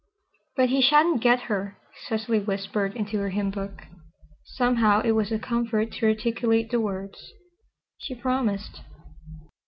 [0.55, 3.83] "But he sha'n't get her," Cecily whispered into her hymnbook.
[4.43, 7.33] Somehow it was a comfort to articulate the words,
[7.99, 8.81] "She promised."